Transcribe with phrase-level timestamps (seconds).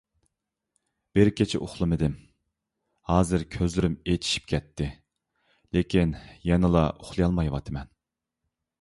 [1.19, 2.15] بىر كېچە ئۇخلىمىدىم،
[3.11, 4.91] ھازىر كۆزلىرىم ئېچىشىپ كەتتى،
[5.79, 6.19] لېكىن
[6.51, 7.99] يەنىلا ئۇخلىيالمايۋاتىمەن.